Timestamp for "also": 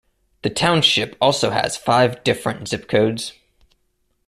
1.21-1.51